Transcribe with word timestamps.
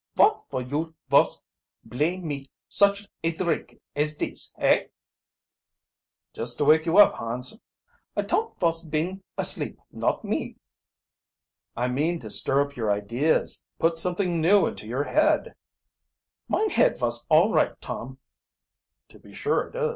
"Vot 0.15 0.43
for 0.49 0.63
you 0.63 0.95
vos 1.09 1.45
blay 1.83 2.19
me 2.19 2.49
such 2.67 3.07
a 3.23 3.31
drick 3.31 3.79
as 3.95 4.17
dis, 4.17 4.51
hey?" 4.57 4.89
"Just 6.33 6.57
to 6.57 6.65
wake 6.65 6.87
you 6.87 6.97
up, 6.97 7.13
Hans." 7.13 7.59
"I 8.17 8.23
ton't 8.23 8.57
vos 8.59 8.83
been 8.83 9.21
asleep, 9.37 9.79
not 9.91 10.23
me!" 10.25 10.55
"I 11.77 11.87
mean 11.87 12.17
to 12.21 12.31
stir 12.31 12.61
up 12.63 12.75
your 12.75 12.89
ideas 12.91 13.63
put 13.77 13.95
something 13.95 14.41
new 14.41 14.65
into 14.65 14.87
your 14.87 15.03
head." 15.03 15.53
"Mine 16.47 16.71
head 16.71 16.97
vos 16.97 17.27
all 17.29 17.53
right, 17.53 17.79
Tom." 17.79 18.17
"To 19.09 19.19
be 19.19 19.35
sure 19.35 19.67
it 19.67 19.75
is." 19.75 19.89